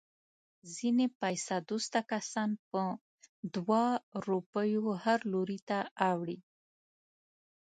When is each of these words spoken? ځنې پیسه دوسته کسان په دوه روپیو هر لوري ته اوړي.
ځنې 0.73 1.07
پیسه 1.21 1.55
دوسته 1.69 1.99
کسان 2.11 2.49
په 2.69 2.81
دوه 3.55 3.83
روپیو 4.27 4.85
هر 5.03 5.19
لوري 5.31 5.59
ته 5.69 5.79
اوړي. 6.11 6.37